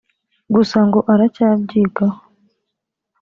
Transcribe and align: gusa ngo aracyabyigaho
gusa 0.53 0.77
ngo 0.87 0.99
aracyabyigaho 1.11 2.17